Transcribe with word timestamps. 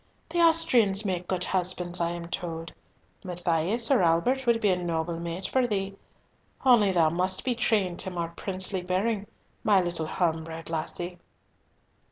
The 0.29 0.39
Austrians 0.39 1.05
make 1.05 1.27
good 1.27 1.43
husbands, 1.43 2.01
I 2.01 2.09
am 2.09 2.25
told. 2.27 2.73
Matthias 3.23 3.91
or 3.91 4.01
Albert 4.01 4.47
would 4.47 4.59
be 4.59 4.69
a 4.69 4.75
noble 4.75 5.19
mate 5.19 5.47
for 5.47 5.67
thee; 5.67 5.95
only 6.65 6.91
thou 6.91 7.11
must 7.11 7.45
be 7.45 7.53
trained 7.53 7.99
to 7.99 8.09
more 8.09 8.33
princely 8.35 8.81
bearing, 8.81 9.27
my 9.63 9.79
little 9.79 10.07
home 10.07 10.43
bred 10.43 10.71
lassie." 10.71 11.19